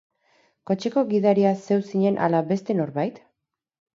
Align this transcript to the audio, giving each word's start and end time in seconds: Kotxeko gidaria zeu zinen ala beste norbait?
Kotxeko 0.69 1.01
gidaria 1.11 1.51
zeu 1.67 1.77
zinen 1.91 2.17
ala 2.29 2.41
beste 2.53 2.79
norbait? 2.83 3.21